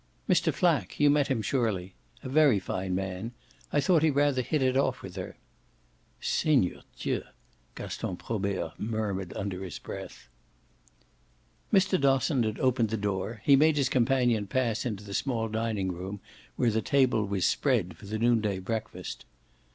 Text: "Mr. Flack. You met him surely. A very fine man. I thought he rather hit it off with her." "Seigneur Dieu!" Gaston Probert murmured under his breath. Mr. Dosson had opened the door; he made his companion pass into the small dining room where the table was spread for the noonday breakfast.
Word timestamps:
"Mr. 0.27 0.51
Flack. 0.51 0.99
You 0.99 1.11
met 1.11 1.27
him 1.27 1.43
surely. 1.43 1.93
A 2.23 2.27
very 2.27 2.57
fine 2.57 2.95
man. 2.95 3.33
I 3.71 3.79
thought 3.79 4.01
he 4.01 4.09
rather 4.09 4.41
hit 4.41 4.63
it 4.63 4.75
off 4.75 5.03
with 5.03 5.15
her." 5.15 5.37
"Seigneur 6.19 6.81
Dieu!" 6.99 7.21
Gaston 7.75 8.17
Probert 8.17 8.79
murmured 8.79 9.31
under 9.37 9.63
his 9.63 9.77
breath. 9.77 10.27
Mr. 11.71 12.01
Dosson 12.01 12.41
had 12.41 12.59
opened 12.59 12.89
the 12.89 12.97
door; 12.97 13.41
he 13.45 13.55
made 13.55 13.77
his 13.77 13.89
companion 13.89 14.47
pass 14.47 14.87
into 14.87 15.03
the 15.03 15.13
small 15.13 15.47
dining 15.47 15.91
room 15.91 16.19
where 16.55 16.71
the 16.71 16.81
table 16.81 17.23
was 17.27 17.45
spread 17.45 17.95
for 17.95 18.07
the 18.07 18.17
noonday 18.17 18.57
breakfast. 18.57 19.23